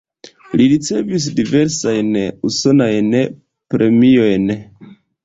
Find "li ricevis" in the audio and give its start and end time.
0.59-1.27